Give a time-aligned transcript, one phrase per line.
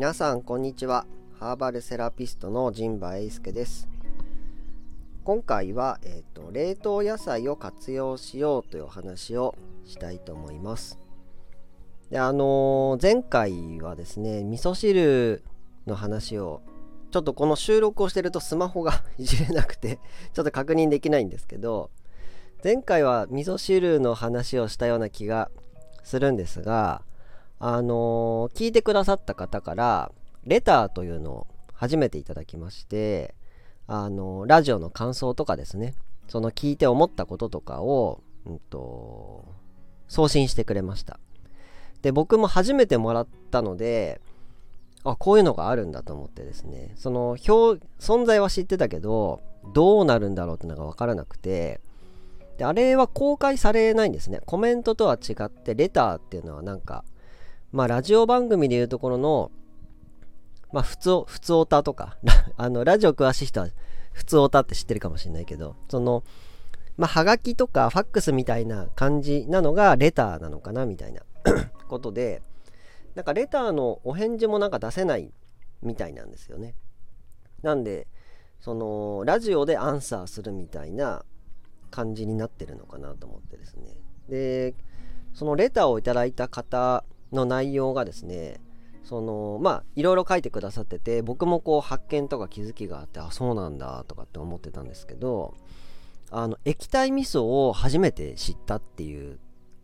[0.00, 1.04] 皆さんこんにちは。
[1.38, 3.86] ハーバルセラピストの陣馬英介です。
[5.24, 9.54] 今回は、えーと、冷凍野菜を活用しようというお話を
[9.84, 10.98] したいと思います。
[12.08, 15.44] であのー、前回はですね味噌汁
[15.86, 16.62] の話を
[17.10, 19.98] ちょっとこの収録をしてるとスマホが いじれなくて
[20.32, 21.90] ちょっと確認できないんですけど
[22.64, 25.50] 前回は味噌汁の話をしたような気が
[26.04, 27.02] するんですが
[27.60, 30.10] あの、聞いてくださった方から
[30.44, 33.34] レターというのを初めていただきまして
[33.86, 35.94] あの、ラジオの感想とかですね
[36.26, 39.44] その聞いて思ったこととかを、うんと、
[40.08, 41.20] 送信してくれました。
[42.02, 44.22] で僕も初めてもらったので
[45.04, 49.42] あこういうのがあるんだと思ってですねその表存在は知ってたけど
[49.74, 51.80] どうなるんだろうってのが分からなくて
[52.56, 54.40] であれは公開されないんですね。
[54.46, 57.04] コメントとは違ってレターっていうのはなんか
[57.72, 59.50] まあ、ラジオ番組でいうところの、
[60.72, 62.18] まあ、普通、普通オタとか、
[62.56, 63.68] あの、ラジオ詳しい人は、
[64.12, 66.24] 普通オタって知ってるかもしれないけど、その、
[66.96, 71.22] まあ、はがきとかファックスみたいな感じなのがレターなのかなみたいな
[71.88, 72.42] ことで、
[73.14, 75.32] なんかレターのお返事もなんか出せない
[75.82, 76.74] みたいなんですよね。
[77.62, 78.06] なんで、
[78.60, 81.24] その、ラジオでアンサーするみたいな
[81.90, 83.96] 感じになってるのかなと思ってですね。
[84.28, 84.74] で、
[85.32, 88.60] そのレターをいただいた方の内容がですね
[89.04, 95.54] そのまあいろいろ書いてくださってて僕もこう発見とか気づきがあってあそうなんだとかって思ってたんですけど
[96.30, 99.38] あの液体味噌を初めて知ったっていう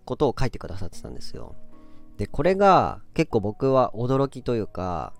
[0.05, 1.57] ことを書いてくださってたんですよ。
[2.19, 5.13] でこれが結構僕は驚きというか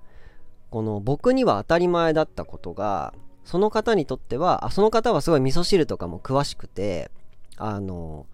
[0.71, 3.13] この僕には当たり前だったことが
[3.45, 7.11] その方にとってはあその方はすごい味噌汁とかも詳しくて
[7.57, 8.27] あの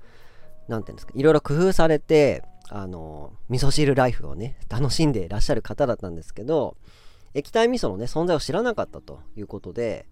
[0.68, 6.76] 何て言うんですかいろいろ工夫されてあの味噌汁ライフをね楽しんでいらっしゃる方だったんですけど
[7.34, 10.06] 液体味噌のね存在を知らなかったということで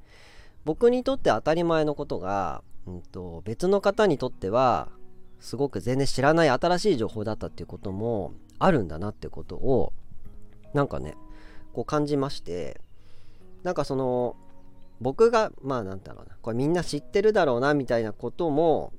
[0.66, 4.88] 僕にとって当たり前のことが、うんと、別の方にとっては
[5.40, 9.94] すごく全然知らない新しい情報だったっていうこともあるんだなってことを
[10.74, 11.14] なんかね
[11.72, 12.78] こう感じまして
[13.62, 14.36] なんかその
[15.00, 18.92] 僕がまあなんだろうなこれみんな知ってるだろうなみたいなことも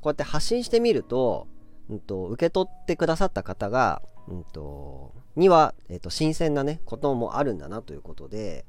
[0.00, 1.48] こうやって発信してみると
[1.90, 8.64] うんと、受け取ってくださった方が、うんと、には、えっと、新鮮なね、こともあるんだなということで、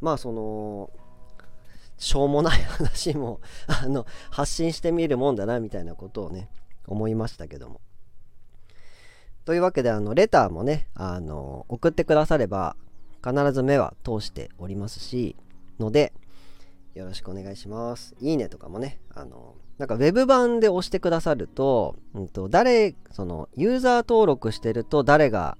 [0.00, 0.90] まあ、その、
[1.98, 6.48] しょうもない 話もあの、発信してみるもんだな、みたいなことをね、
[6.86, 7.80] 思いましたけども。
[9.44, 12.74] というわけで、あの、レターもね、あの、送ってくだされば、
[13.22, 15.36] 必ず目は通しておりますし、
[15.78, 16.14] ので、
[16.94, 18.14] よろしくお願いします。
[18.18, 25.56] いいねとかもね、あの、なんか Web 版で押してくださると、うんと、誰、その、ユーザー登録してると誰が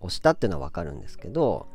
[0.00, 1.66] 押したっていうのはわかるんですけど、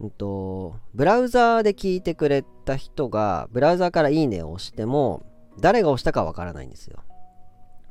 [0.00, 5.26] うんと、ブラウザーで聞いてくれた人が、ブラウザーからいいねを押しても、
[5.60, 7.00] 誰が押したかわからないんですよ。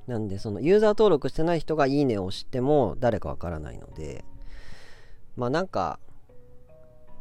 [0.08, 4.26] なんで、その、ユーザー登録してない人がいいねを押しても、誰かわからないので、
[5.38, 6.00] まあなんか、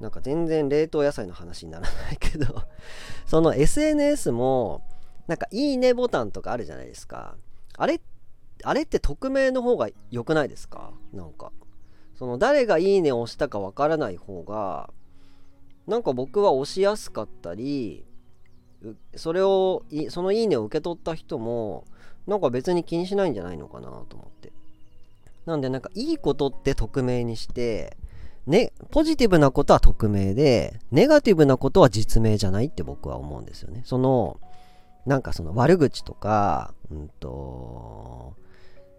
[0.01, 2.65] なんか全然冷凍野菜の話にならないけど
[3.27, 4.83] その SNS も、
[5.27, 7.37] なんかいいねボタンとかあるじゃないですか。
[7.77, 8.01] あれ、
[8.63, 10.93] あれって匿名の方が良くないですか？
[11.13, 11.53] なんか。
[12.17, 14.91] その誰がいいねを押したかわからない方が、
[15.87, 18.05] なんか僕は押しやすかったり、
[19.17, 21.85] それを、そのいいねを受け取った人も、
[22.27, 24.53] なんか別に気にしないんじゃないのかなと思って。
[25.47, 27.97] なんでなんかいいことって匿名にして、
[28.47, 33.83] ね、ポジティブなことは匿名で、ネガティブなことは実名じゃないって僕は思うんですよね。
[33.85, 34.39] その、
[35.07, 38.35] なんかその悪口とか、うんと、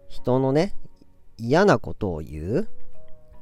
[0.08, 0.74] 人のね、
[1.38, 2.68] 嫌なことを言う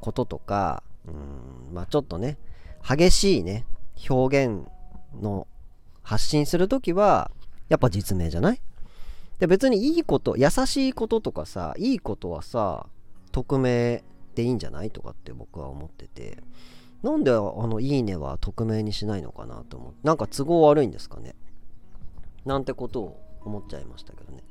[0.01, 2.39] こととか、うん、まあちょっとね、
[2.87, 3.67] 激しいね、
[4.09, 4.67] 表現
[5.21, 5.47] の
[6.03, 7.31] 発信するときは、
[7.69, 8.61] やっぱ実名じゃない？
[9.39, 12.87] で別にいいこと、優しいこととかさ、いいことはさ、
[13.33, 16.39] 匿名でいいんじゃないとかって僕は思ってて、
[17.03, 21.35] なんであのいいねは匿名にしないのかなと思って、なんか都合悪いんですかね？
[22.45, 24.43] なんてことを思っちゃいましたけどね。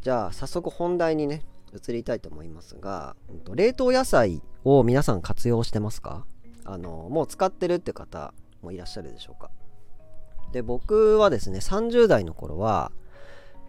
[0.00, 1.44] じゃあ早速本題にね
[1.74, 3.16] 移りたいと思いますが、
[3.54, 6.24] 冷凍野菜を皆さん活用してますか？
[6.64, 8.32] あのもう使ってるって方
[8.62, 9.50] もいらっしゃるでしょうか？
[10.52, 12.90] で僕はですね30代の頃は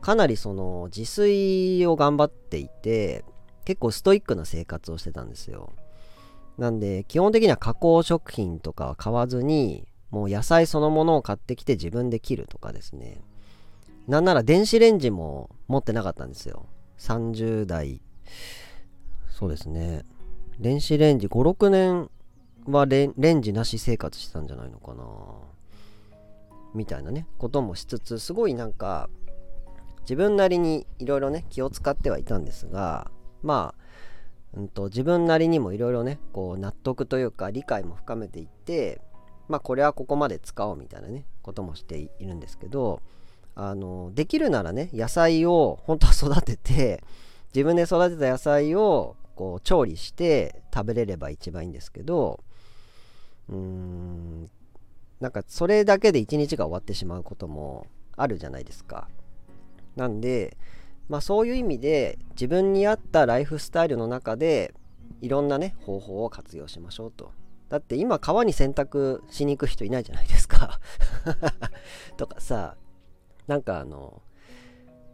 [0.02, 3.26] かなりその自炊を頑張っていて
[3.66, 5.74] 結構ストイックな生活をしてたんですよ。
[6.58, 13.22] なんで基本的には加工食品とかは買わずにもう野菜そのものを買ってきて自分で切るとかですね。
[14.08, 16.66] なんなら電子レンジも持ってなかったんですよ。
[16.98, 18.02] 30代、
[19.30, 20.04] そうですね。
[20.60, 22.10] 電子レンジ5、6年
[22.66, 25.04] はレンジなし生活してたんじゃないのかな
[26.74, 29.10] みたいなね、こともしつつ、すごいなんか、
[30.02, 33.12] 自分なりにいろいろね、気を使ってはいたんですが、
[33.42, 39.02] まあ、うんと、自分なりにもいろいろね、こう納得というか理解も深めていって、
[39.50, 43.02] まあこれはここまで使おうみたいなね、こともしているんですけど、
[43.56, 47.04] あの、できるならね、野菜を 本当は育てて、
[47.54, 52.40] 自分で育てた野菜をこう調理して食べれれば一番いいんですけど、
[53.50, 54.50] うーん、
[55.20, 59.10] なんかそれだけで一日が終わってしまうこともあるじゃないですか。
[59.96, 60.58] なんで、
[61.08, 64.76] まあそういう意味で自分に合ったライフスタイルの中で
[65.22, 67.32] いろんなね方法を活用しましょうと。
[67.70, 70.80] だって今川に洗濯しに行く人いないじゃないですか。
[72.18, 72.76] とかさ、
[73.48, 74.22] なんかあの、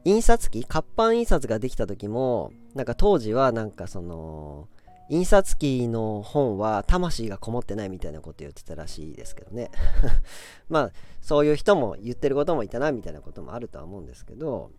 [0.03, 4.67] 印刷機活版印刷ができた時も、なんか当時はなんかその、
[5.09, 9.69] 印刷機の本は魂がこもってないみたいなこと言ってたらしいですけどね。
[10.67, 10.91] まあ
[11.21, 14.71] そういう人も言ってることもいたなみたいなこともあるとは思うんですけど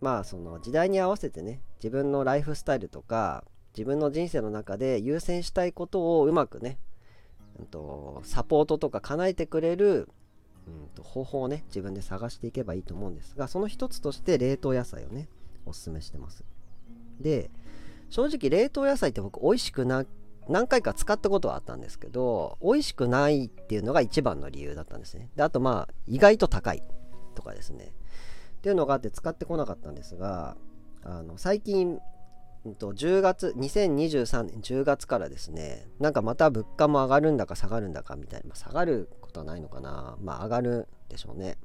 [0.00, 3.44] まあその時代に合わせてね自分のライフスタイルとか
[3.76, 6.78] 自分の人生の中で優先したいことをうまくね、
[7.60, 10.08] うんと、サポートとか叶えてくれる、
[10.66, 15.28] うんと、方法をね自分で探していけばいいと思うんですがその一つとして冷凍野菜をね
[15.66, 16.44] おすすめしてます。
[17.20, 17.50] で
[18.08, 20.04] 正直冷凍野菜って僕美味しくな
[20.48, 25.30] 何回か使ったことはあったんですけど美味しくないっていうのが一番の理由だったんですね。
[25.36, 26.82] であとまあ意外と高い
[27.34, 27.92] とかですね。
[28.58, 30.56] っていうのがあって使ってこなかったんですが
[31.02, 31.98] あの最近
[32.78, 40.16] と10月2023年10月からですねなんかまた物価も上がるんだか下がるんだかみたいな、まあ、下がることはないのかな。
[40.20, 41.56] まあ上がるでしょうね。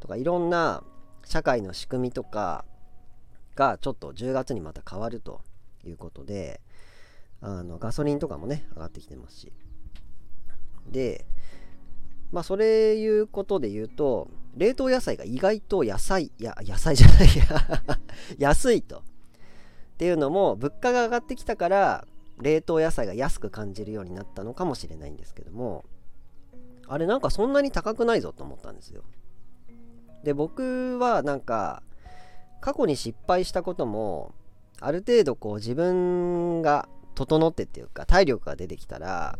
[0.00, 0.82] とかいろんな
[1.24, 2.64] 社会の仕組みとか
[3.54, 5.42] がちょっと10月にまた変わると
[5.86, 6.60] いうことで
[7.40, 9.52] あのガソリンとかもね上がってきてますし。
[10.88, 11.24] で
[12.32, 17.98] まあそれいうことで言うと冷凍野菜が意外と野菜や野菜じゃないや。
[18.38, 19.02] 安いと。
[19.94, 22.06] っていうのも物価が上がってきたから
[22.40, 25.84] 冷凍野菜が安く感じるようになったのかもしれないんですけども
[26.88, 29.02] あれなんかそんなに高くないぞと思ったんですよ
[30.24, 31.82] で僕はなんか
[32.60, 34.34] 過去に失敗したことも
[34.80, 39.38] ある程度こう自分が整ってっていうか体力が出てきたら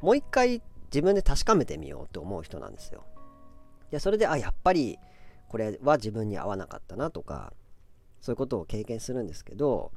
[0.00, 3.04] もう一回自分で確かめてみようって思う人なんですよ。
[3.90, 4.98] でそれであやっぱり
[5.48, 7.52] これは自分に合わなかったなとか
[8.20, 9.92] そういうことを経験するんですけど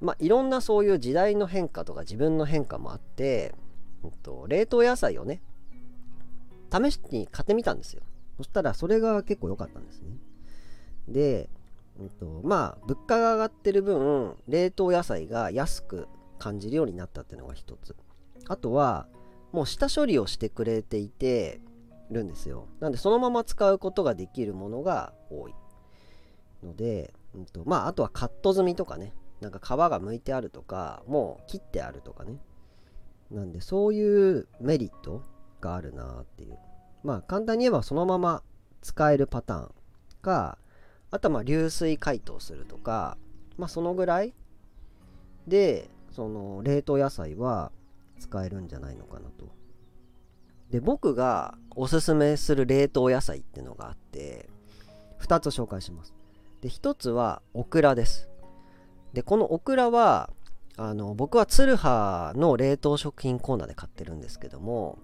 [0.00, 3.54] まあいろんなそういう時代の変化とか自分の変化もあって、
[4.04, 5.40] えっと、冷凍野菜をね
[6.72, 8.02] 試しに買ってみたんですよ。
[8.38, 10.16] そしたらそれが結構良かったんですね。
[11.06, 11.50] で
[12.00, 16.08] うんと、まあ物価が上がってる分冷凍野菜が安く
[16.38, 17.94] 感じるようになったっていうのが一つ
[18.48, 19.06] あとは
[19.52, 21.60] もう下処理をしてくれていて
[22.10, 25.54] るんですよなんでそのまま使うことができるものが多い
[26.64, 32.38] ので、うんと、まああとはカット済みとかねなんか皮が剥いてあるとかもう切ってあるとかね
[33.30, 35.22] なんでそういうメリット
[35.60, 36.58] があるなっていう
[37.02, 38.42] まあ簡単に言えばそのまま
[38.82, 39.74] 使えるパターン
[40.20, 40.58] か
[41.12, 43.18] あとはま流水解凍するとか、
[43.58, 44.32] まあそのぐらい
[45.46, 47.70] で、その冷凍野菜は
[48.18, 49.52] 使えるんじゃないのかなと。
[50.70, 54.48] で、僕がおすすめする冷凍野菜っていうのがあって、
[55.20, 56.14] 2つ紹介します。
[56.62, 58.30] で、1つはオクラです。
[59.12, 60.30] で、このオクラは、
[60.76, 64.98] あの僕はツルハの冷凍食品コーナーで買ってるんですけども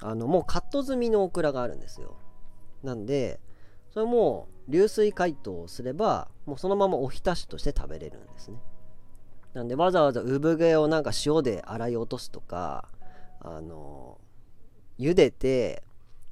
[0.00, 2.16] あのもうカット済みのオクラがあるんですよ
[2.84, 3.40] なんで
[3.92, 8.58] それも流水解凍すればもうそのままおひたしとして食べれるんですね
[9.54, 12.88] なんでわざわざ産毛をなんか塩で洗い落とすとか
[13.40, 14.18] あの
[14.98, 15.82] 茹でて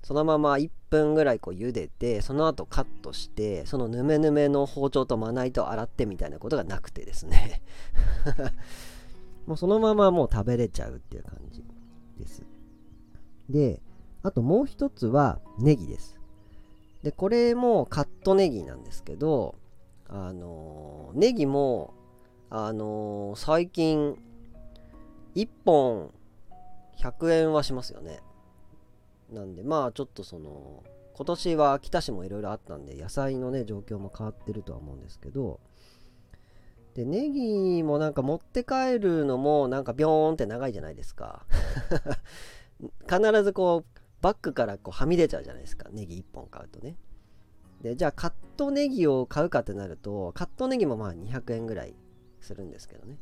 [0.07, 7.61] そのまま1分ぐらいこう茹でてその後カットしてそのヌメヌメの包丁とまな板を洗ってみたいなことがなくてですね。
[9.47, 11.65] もうそのままもう食べれちゃうっていう感じ
[12.21, 12.45] です。
[13.51, 13.83] で
[14.23, 16.21] あともう一つはネギです。
[17.03, 19.57] でこれもカットネギなんですけど
[20.09, 21.95] あのネギも
[22.49, 24.17] あの最近
[25.35, 26.13] 1本
[26.97, 28.21] 100円はしますよね。
[29.37, 30.83] なんでまあちょっとその
[31.15, 35.61] 今年は秋田市もいろいろあったんで野菜のね状況も変わってるとは思うんですけど
[36.95, 41.45] でネギもなんか持って帰るのもなんかビョーンって長いじゃないですか。
[43.07, 45.91] 必ずこうバッグからこうはみ出ちゃうじゃないですか。
[45.93, 46.97] ネギ1本買うとね。
[47.83, 51.95] でじゃあカットネギを買うかってなるとカットネギもまあ200円ぐらい
[52.41, 53.19] するんですけどね。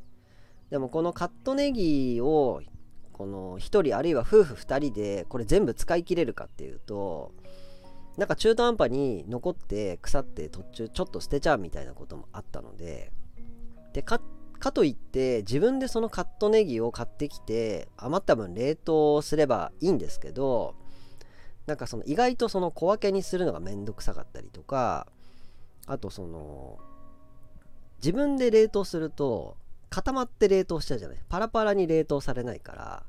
[0.71, 2.63] でもこのカットネギを
[3.15, 7.33] この1人あるいは夫婦2人でこれ全部使い切れるかっていうと
[8.17, 13.13] なんか中途半端に残って腐って途中ちょっと捨てちゃうみたいなこともあったので
[13.93, 14.21] でか
[14.73, 20.75] といって自分でそのカットネギを買ってきて余った分冷凍すればいいんですけど
[21.67, 25.07] なんかその意外とその小分けにするのがめんどくさかったりとか
[25.87, 26.79] あとその
[27.99, 29.57] 自分で冷凍すると
[29.95, 31.19] 固まって冷凍しちゃうじゃない。
[31.29, 33.05] パラパラに冷凍されないから。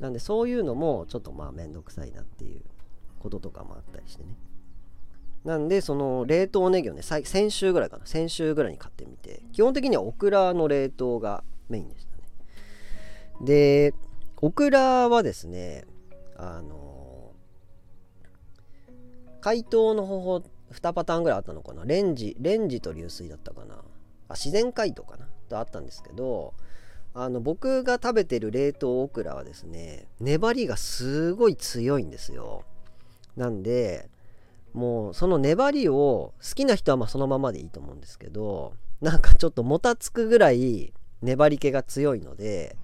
[0.00, 2.62] なんでそういうのもちょっとまあめんどくさいなっていう
[3.18, 4.34] こととかもあったりしてね。
[5.44, 8.06] なんでその冷凍ネギをね先週ぐらいかな。
[8.06, 9.42] 先週ぐらいに買ってみて。
[9.52, 12.22] 基本的にはオクラの冷凍がメインでしたね。
[13.42, 13.92] で
[14.40, 15.84] オクラはですね
[16.38, 17.32] あの
[19.42, 20.42] 解凍の方法
[20.72, 21.84] 2パターンぐらいあったのかな。
[21.84, 23.74] レンジレンジと流水だったかな。
[24.28, 25.28] あ自然解凍かな。
[25.46, 26.54] とあったんですけど
[27.14, 32.64] あの僕が食べてる冷凍オクラはですね粘りがすごい強いんですよ。
[33.36, 34.08] なんで
[34.74, 42.76] もうその粘りを好きな人はまそのままでいいと思うんですけどなんかちょっともたつくぐらい粘り気が強いので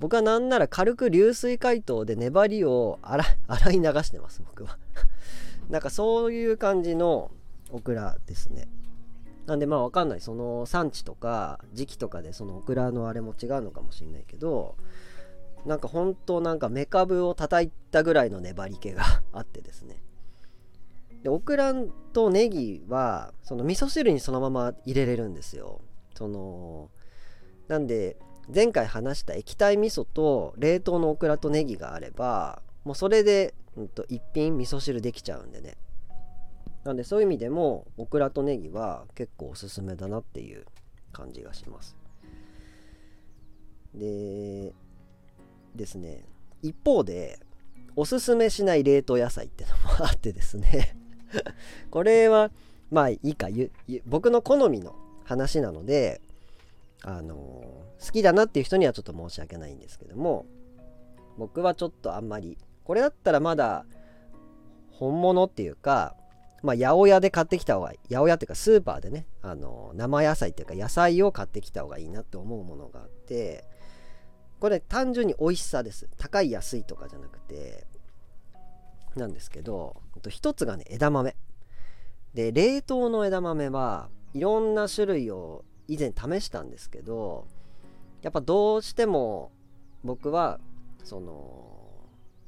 [0.00, 3.24] 僕はなんなら軽く流水解凍で粘りを 洗
[3.72, 4.78] い流してます僕は。
[5.68, 7.30] なんかそういう感じの
[7.70, 8.68] オクラですね。
[9.48, 10.20] なんでまあわかんない。
[10.20, 14.76] その産地とか時期とかでそのオクラのあれも違うのかもしれないけど
[15.64, 19.02] なんか本当なんかメカブを叩いたぐらいの粘り気が
[19.32, 20.02] あってですね。
[21.22, 21.72] でオクラ
[22.12, 25.80] とネギはその味噌汁にそのまま入れれるんですよ。
[26.14, 26.90] その
[27.68, 28.18] なんで
[28.54, 35.76] 前回話した液体味噌と冷凍のオクラとネギがあればもうそれで、うんと、一品味噌汁できちゃうんでね。
[36.84, 40.64] なんでそういう意味でもオクラとネギは結構おすすめだなっていう
[41.12, 41.96] 感じがします。
[43.94, 44.72] で
[45.74, 46.24] ですね
[46.62, 47.40] 一方で
[47.96, 50.96] おすすめしない冷凍野菜ってのもあってですね。
[51.90, 52.50] これは
[52.90, 53.48] まあいいか
[54.06, 54.94] 僕の好みの
[55.24, 56.20] 話なので
[57.02, 60.46] あの、好きだなっていう人にはちょっと申し訳ないんですけども
[61.36, 63.84] 僕はちょっとあんまりこれだったらまだ
[64.92, 66.16] 本物っていうか
[66.62, 68.14] まあ、八百屋で買ってきた方がいい。
[68.14, 73.64] 八百屋っていうかスーパーでね、あの、生野菜っていうか野菜を買ってきた方がいいなって思うものがあって、
[74.60, 76.08] これ単純に美味しさです。
[76.18, 77.86] 高い安いとかじゃなくて、
[79.14, 81.36] なんですけど、一つがね、枝豆。
[82.34, 87.46] で、冷凍の枝豆はいろんな種類を以前試したんですけど、
[88.22, 89.52] やっぱどうしても
[90.02, 90.58] 僕は、
[91.04, 91.76] その、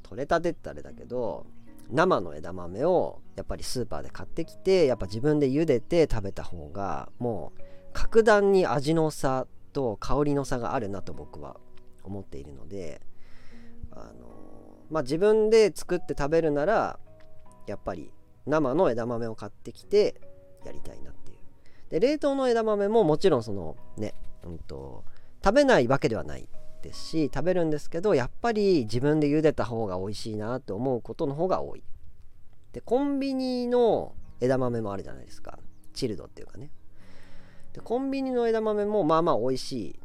[0.03, 1.47] 取れたてってあれだけど、
[1.93, 11.57] 生の枝豆をやっぱりスーパーで買ってきてやっぱ自分で茹でて食べた方がもう格段に味の差と香りの差があるなと僕は
[12.05, 13.01] 思っているので
[13.93, 14.31] あの
[14.91, 16.99] まあ自分で作って食べるなら
[17.67, 18.13] やっぱり
[18.47, 20.21] 生の枝豆を買ってきて
[20.65, 21.39] やりたいなっていう。
[21.91, 25.05] で冷凍の枝豆ももちろんそのね、うんと
[25.45, 26.49] 食べないわけではない。
[26.83, 31.83] ですし食べるんですけどやっぱり自分で茹でた方が美味しいなって思うことの方が多い。
[32.73, 35.59] でコンビニの枝豆もあるじゃないですか。
[35.93, 36.71] チルドっていうかね。
[37.73, 40.01] でコンビニの枝豆もまあまあ美味しい。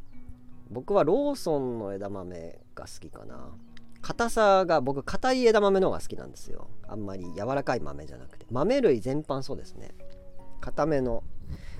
[0.70, 3.54] 僕はローソンの枝豆が好きかな。
[4.02, 6.68] 硬さが僕硬い枝豆の方が好きなんですよ。
[6.86, 8.46] あんまり柔らかい豆じゃなくて。
[8.50, 9.92] 豆類全般そうですね。
[10.60, 11.22] 硬めの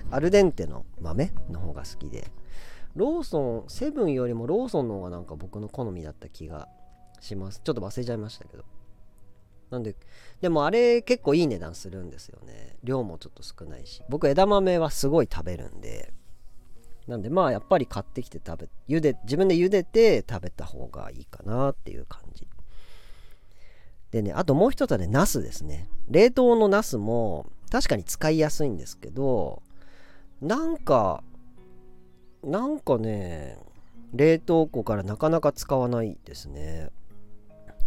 [0.09, 2.31] アルデンテの豆の方が好きで。
[2.97, 6.67] ローソンセブンよりもローソンの方がなんか僕の好みだった気が
[7.21, 7.61] します。
[7.63, 8.65] ちょっと忘れちゃいましたけど。
[9.69, 9.95] なんで
[10.41, 12.75] でもあれ結構いい値段するんですよね。
[12.83, 14.01] 量もちょっと少ないし。
[14.09, 16.11] 僕枝豆はすごい食べるんで。
[17.05, 22.47] なんでまあやっぱり買ってきて食べ茹で自分で茹でて食べた方がいいかなっていう感じ。
[24.09, 25.87] でねあともう一つはねナスですね。
[26.09, 29.61] 冷凍のナスも確かに使いやすいんですけど
[30.41, 31.23] なんか
[32.43, 33.57] なんかね、
[34.13, 36.89] 冷凍庫からなかなか使わないですね。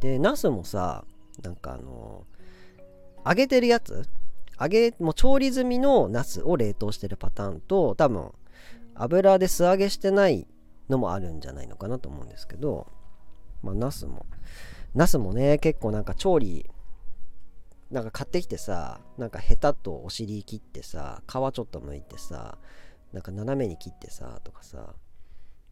[0.01, 1.05] で、ナスもさ、
[1.43, 2.25] なんかあの、
[3.27, 4.07] 揚げてるやつ？
[4.61, 8.33] 揚げ、もう調理済みのナスを冷凍してるパターンと、多分、
[8.95, 10.47] 油で素揚げしてない
[10.91, 12.87] のもあるんじゃないのかなと思うんですけど、
[13.63, 14.27] まあ、ナスも、
[14.95, 16.69] ナスもね、結構なんか調理、
[17.91, 22.59] なんか買ってきてさ、なんかヘタとお尻切ってさ、皮ちょっと剥いてさ、
[23.13, 24.95] なんか斜めに切ってさとかさ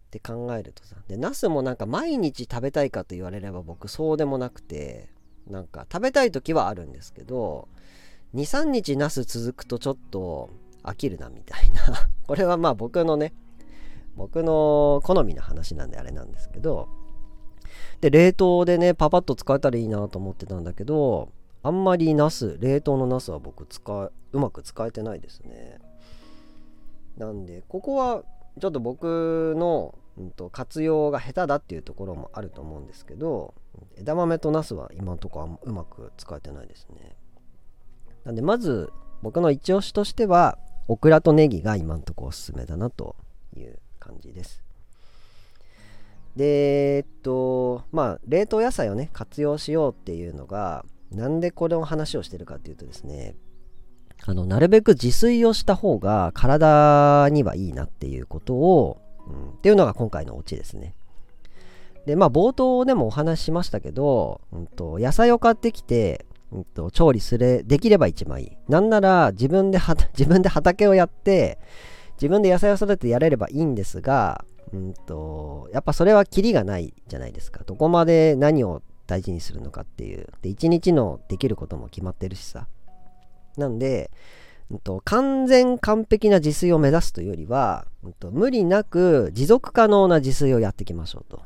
[0.08, 5.08] って考えるとさでナスもなんか毎日食べたいかと言われれば僕そうでもなくて
[5.46, 7.68] なんか食べたい時はあるんですけど
[8.34, 10.50] 23日ナス続くとちょっと
[10.82, 12.10] 飽きるなみたいな。
[12.26, 13.32] これはまあ僕のね
[14.16, 16.88] 僕の好みの話なんであれなんですけど
[18.00, 21.30] で冷凍でねパパッと使えたらいいなと思ってたんだけど
[21.62, 25.78] あんまりナス冷凍のナスは僕使うまく使えてないですね。
[27.18, 28.22] なんでここは
[28.60, 33.54] ちょっと僕の、うんと、活用が下手だっていうところもあると思うんですけど
[33.96, 37.16] 枝豆とナスは今のところうまく使えてないですね。
[38.24, 43.16] なんでまず僕の一押しとしてはオクラとネギが今のところおすすめだなと
[43.56, 44.62] いう感じです。
[46.36, 53.34] でえっとまあ冷凍野菜をね活用しようっていうのがなんでこれの話をしてるかっていうとですね
[54.24, 60.94] あのなるべく自炊をした方が体にはいいなっていうことを、うん、っていうのが今回のオチですね。
[62.06, 69.78] でまあ冒頭でもお話ししましたけど、うんと、野菜を買ってきて、うんと、調理すれできれば一番いいなんなら自分で
[70.16, 71.58] 自分で畑をやって
[72.14, 77.62] 自分で野菜を育ててやれればいいんですがうんとやっぱそれはキリがないじゃないですか。
[77.64, 80.26] どこまで何を大事にするのかっていう。
[80.42, 82.68] で一日のできることも決まってるしさ。
[83.58, 84.10] なんで、
[84.70, 91.40] うんと、完全完璧な自炊を目指すというよりは、うんと、無理なく持続可能な自炊をやっていきましょうと。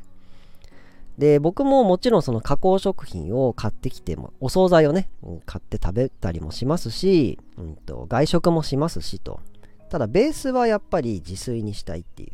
[1.17, 5.09] で、僕ももちろんその加工食品を買ってきても、お惣菜をね、
[5.45, 9.39] 買って食べたりもしますし、うんと、外食もしますしと。
[9.89, 12.31] ただ、ベースはやっぱり自炊にしたいっていう。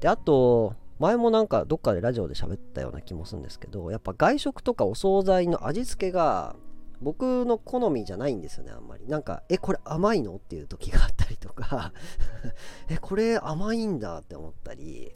[0.00, 6.56] で、あと、前もなんかどっかでラジオで喋ったような気もするんですけど、やっぱ外食とかお惣菜の味付けが
[7.04, 9.06] 僕の好みじゃないんですよねあんまり。
[9.06, 10.34] なんかえこれ甘いの？
[10.36, 11.92] っていう時があったりとか。
[12.88, 15.14] えこれ甘いんだって思ったり。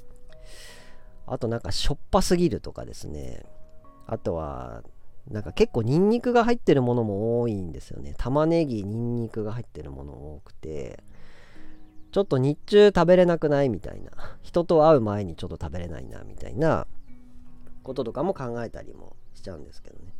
[1.26, 3.44] あとなんかしょっぱすぎるとかですね。
[4.06, 4.82] あとは
[5.28, 8.14] なんか結構ニンニクが入ってるものも多いんですよね。
[8.18, 11.02] 玉ねぎニンニクが入ってるもの多くて。
[12.10, 14.10] ちょっと日中食べれなくないみたいな。
[14.42, 16.86] 人と会う前にちょっと食べれないなみたいな
[17.82, 20.14] こととかも考えたりもしちゃうんですけどね。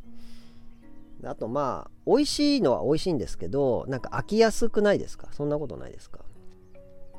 [1.25, 5.29] あとまあ美味しいのは美味しいんですけどなんか飽きやすくないですか？
[5.33, 6.21] そんなことないですか？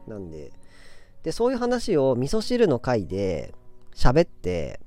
[0.08, 0.52] なんで
[1.24, 3.54] でそういう話を味噌汁の回で
[3.94, 4.80] 喋って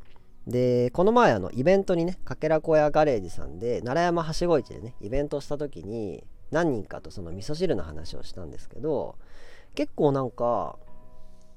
[0.47, 9.17] でこの前あのイベントにねかけら小屋ガレージさんで奈良山はしご市でねイベントした時に何人かとその味噌汁の話をしたんですけど
[9.75, 10.79] 結構なんか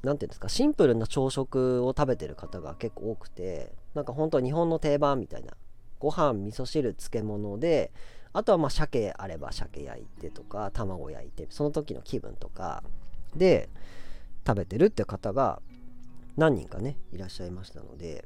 [0.04, 5.54] 何ていうんですかシンプルな朝食を食べてる方が結構多くてなんか本当日本の定番みたいな
[6.00, 7.92] ご飯味噌汁漬物で
[8.34, 12.84] あとはまあ鮭あれば鮭焼いてとか卵焼いてその時の気分とか
[13.36, 13.70] で
[14.46, 15.62] 食べてるって方が
[16.38, 18.26] 何人かねいらっしゃいましたので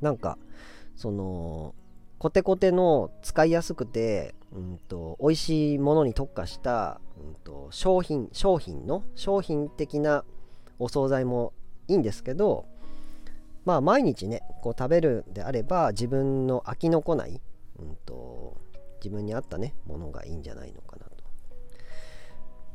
[0.00, 0.38] なんか
[0.96, 1.74] その
[2.18, 10.24] コテコテの使いやすくて、うんと、美味しいものに特化した、うんと商品商品の商品的な
[10.78, 11.54] お惣菜も
[11.88, 12.66] いいんですけど
[13.64, 17.40] まあ毎日ねこう食べるであれば自分の飽きのこない、
[17.78, 18.56] うんと、
[18.98, 21.10] 自分に合ったねものがいいんじゃないのかなと。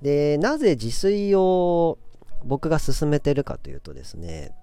[0.01, 1.97] でなぜ自炊を
[2.43, 4.53] 僕が勧めてるかというとですね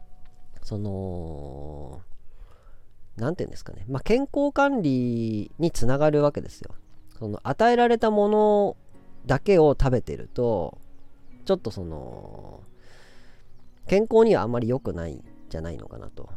[0.62, 2.00] その
[3.16, 6.74] 何て言うんですかね、まあ、健康管理につながるわけですよ。
[7.18, 8.76] その与えられたもの
[9.26, 10.78] だけを食べてると
[11.44, 12.60] ちょっとその
[13.86, 16.30] 健康にはあまり良くないじゃないのかなと。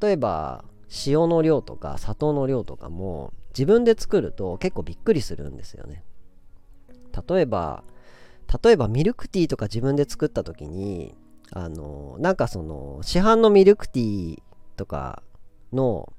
[0.00, 0.64] 例えば
[1.06, 6.04] 塩の量とか砂糖の量とかも自分で作ると結構びっくりするんですよね。
[7.28, 7.82] 例えば
[8.62, 11.14] 例えばミルクティーとか自分で作った時に
[11.50, 14.42] あのなんかその市販のミルクティー
[14.76, 15.22] とか
[15.72, 16.12] の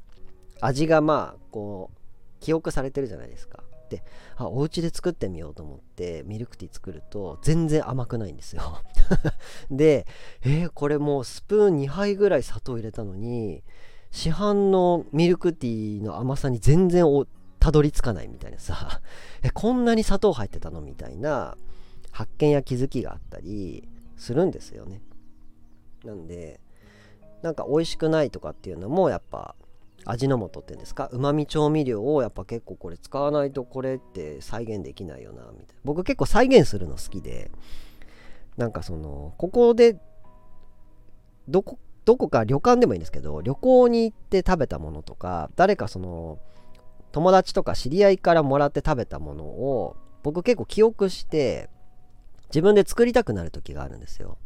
[0.60, 1.98] 味がまあこう
[2.42, 3.64] 記憶されてるじゃないですか。
[3.90, 4.04] で
[4.36, 8.82] あお家で作ってみようと思ってミルクティー作ると全然甘くないんですよ。
[9.72, 10.06] で
[10.42, 13.64] えー、これもうスプーン2杯ぐらい砂糖入れたのに
[14.12, 17.06] 市販のミルクティーの甘さに全然
[17.60, 19.02] たどり着かないみたいなさ。
[19.44, 21.58] えこんなに砂糖入ってたのみたいな
[22.12, 25.02] 発見や気づきがあったりするんですよね。
[26.04, 26.60] なんで
[27.42, 29.56] なんか美味しくないとかっていうのもやっぱ
[30.10, 31.10] 味の素っていうんですか？
[31.12, 35.66] うまみ調味料をやっぱ結構これ使わないとこれって再現できないよなみたいな。
[35.84, 37.52] 僕結構再現するの好きで
[38.56, 40.00] なんかそのここで
[41.48, 46.40] どこどこか旅館でもいいんですけど旅行に行って食べたものとか誰かその
[47.12, 51.70] 友達とか知り合いからもらって食べたものを僕結構記憶して
[52.50, 54.38] 自分で作りたくなる時があるんですよ。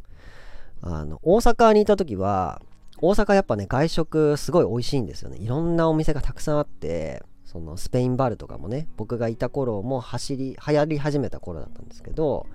[0.82, 2.62] あの大阪にいた時は
[3.02, 5.38] 大阪やっぱね、外食すごい美味しいんですよね。
[5.38, 12.46] いろんなお店がたくさんあって、そのスペインバルとかもね、僕がいた頃も走り、流行り始めた頃だったんですけど、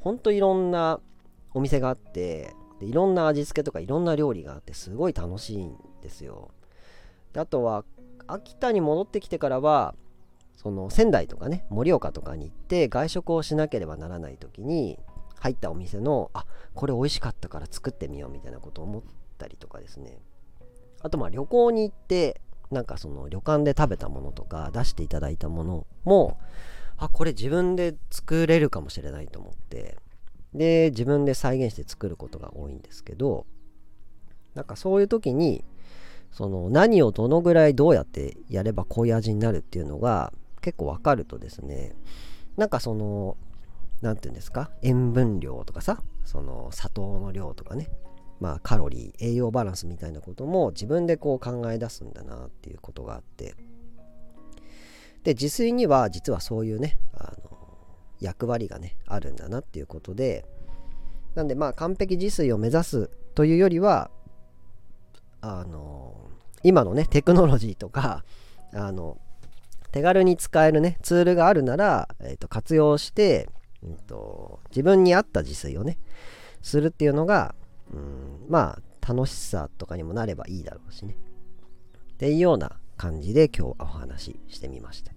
[0.00, 1.00] ほんといろんな
[1.54, 6.50] お店があって、でいろんな味付けとかいろんな料理があってすごい楽しいんですよ
[7.32, 7.84] であとは
[8.26, 9.94] 秋田に戻ってきてからは
[10.56, 14.98] その仙台とかね盛岡とかに行って外食をしなければならない時に
[15.38, 16.44] 入ったお店のあ
[16.74, 19.02] これ美味しかったから作ってみようみたいなことを思っ
[19.36, 20.18] たりとかですね。
[21.00, 26.38] あとまあ旅行に行ってなんかその旅館で食べたものとか出していただいたものも
[26.96, 29.98] あこれ自分で作れるかもしれないと思って
[30.52, 33.46] で自分で再現して作ることが多いんですけど
[34.54, 35.64] なんかそういう時に
[36.32, 41.94] その何をどのぐらいどうやってやればこういう味になるっていうのが結構わかるとですね
[42.56, 43.36] なんかその
[44.00, 44.70] 何て言うんですか？
[44.82, 47.88] 塩分量とかさその砂糖の量とかね。
[48.40, 53.54] まあカロリー栄養バランスみたいなことも自分でこう考え出すんだなっていうことがあって。
[55.24, 57.50] で自炊には実はそういうねあの
[58.20, 60.44] 役割がねあるんだなっていうことで。
[61.34, 64.10] なんでまあ完璧自炊を目指すというよりは
[65.42, 66.30] あの
[66.62, 68.24] 今のねテクノロジーとか
[68.72, 69.18] あの
[69.92, 73.48] 手軽に使えるねツールがあるなら、えー、と活用して、
[73.82, 75.98] うんと、自分に合った自炊をね
[76.62, 77.54] するっていうのが、
[77.92, 81.16] うん、まあ楽しさとかにもなればいいだろうしね。
[82.14, 85.12] っていうような感じで今日はお話ししてみました。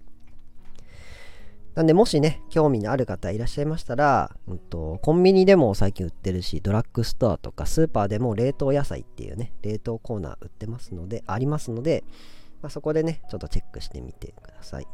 [1.74, 12.02] なんでもしね興味のある方いらっしゃいましたら、うんと、コンビニでも最近売ってるしドラッグストアとかスーパーでも冷凍野菜っていうね冷凍コーナー売ってますのでありますので
[12.62, 14.86] まあ、そこでね、ちょっとチェックしてみてください。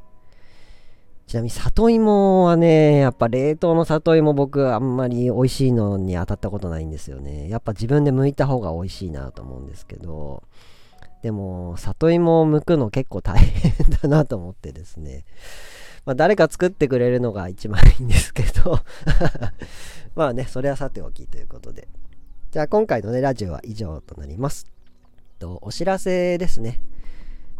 [1.27, 7.49] ちなみに里芋はね、やっぱ冷凍の里芋僕あんまり美味しいのに当たったことないんですよね。
[7.49, 10.45] やっぱ自分で剥いた方が美味しいなと思うんですけど、
[11.23, 15.25] でも里芋を剥くの結構大変だなと思ってですね。
[16.05, 18.79] まあ誰か作ってくれるのが一番いいんですけど
[20.15, 21.89] まあね、それはさておきということで。
[22.53, 24.67] じゃあ今回のね、ラジオは以上となります。
[25.41, 26.81] とお知らせですね。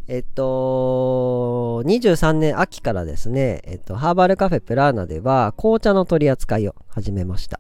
[0.09, 7.59] えっと、23年秋からですね、えっと、ハーバルカフェプラーナでは紅茶の取り扱いを始めました。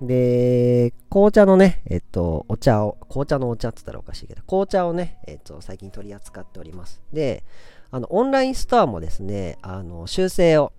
[0.00, 7.02] で、紅茶のね、えっと、お茶を、紅茶のお茶って言ったらおかしいけど、紅茶をね、えっと、最近取り扱っております。
[7.12, 7.44] で、
[7.90, 10.72] あの、オンラインストアもですね、あの、修正を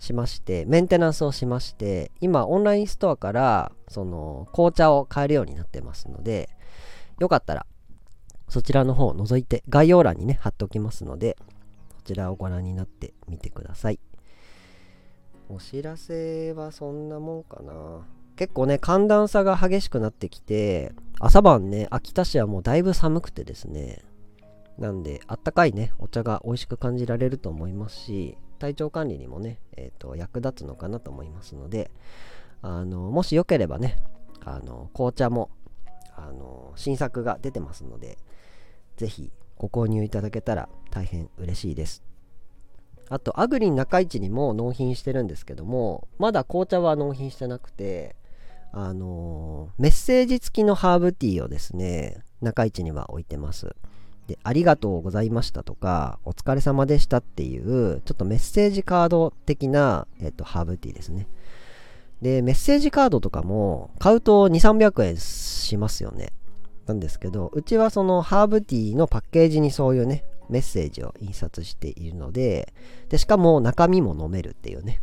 [0.00, 6.48] しまして、メンテナンスをしまして、今、オンラインストアから、その、紅茶を買えるようになってますので、
[7.20, 7.66] よかったら、
[8.48, 11.36] そちらの方を覗いて概要欄にね貼っておきますので
[11.90, 13.98] こちらをご覧になってみてください。
[15.48, 18.06] お知らせはそんなもんかな。
[18.36, 24.02] 結構ね寒暖差が激しくなってきて朝晩ね秋田市はもうだいぶ寒くてですね。
[24.78, 31.90] なんであったかいねお茶が美味しく感じられると思いますし体調管理にもね、えーと、役立つのかなと思いますので
[32.62, 33.98] あのもしよければね
[34.44, 35.50] あの紅茶も
[36.16, 38.18] あの新作が出てますので
[38.96, 42.02] ぜひご購入いただけたら大変嬉しいです。
[43.08, 48.16] あと、アグリン中市にも納品してるんですけども、まだ紅茶は納品してなくて、
[48.72, 53.76] あの、メッセージ付きのハーブティーをですね、中市には置いてます。
[54.26, 61.28] で、ありがとうございましたとか、お疲れ様でしたっていう、ちょっとメッセージカード的な、えっと、ハーブティーですね。
[62.24, 66.32] で、メッセージカードとかも買うと2、300円しますよね。
[66.86, 72.72] なんですけど、うちはそのハーブティーのパッケージにそういうね、メッセージを印刷しているので、
[73.10, 75.02] で、しかも中身も飲めるっていうね。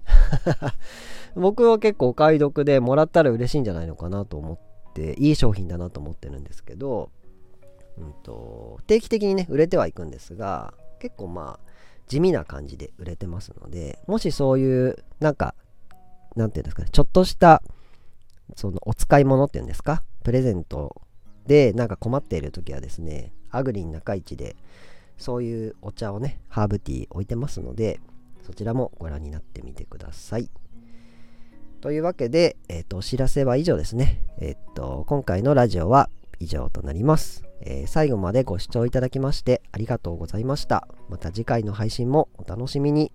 [1.38, 7.12] 僕は結構お買い得でもらったら嬉しいんじゃないのかなと思って、いい商品だなと思ってるんですけど、
[8.00, 11.72] うんと、定期的にね、売れてはいくんですが、結構まあ、
[12.08, 15.54] 地味な感じで売れてますので、もしそういう、なんか、
[16.36, 17.62] なんていうんですかね、ちょっとした、
[18.56, 21.02] そのお使い物っていうんですか、プレゼント
[21.48, 24.56] でなんか困っている時はですねアグリン中市で
[25.18, 28.00] そういうお茶をねハーブティー置いてますので
[28.46, 30.50] そちらもご覧になってみてください。
[31.80, 34.22] というわけで、えっ、ー、とお知らせは以上ですね。
[34.40, 40.88] えっ、ー、と今回のラジオは以上となります、えー、最後までご視聴いただきましてありがとうございました。
[41.10, 43.12] また次回の配信もお楽しみに。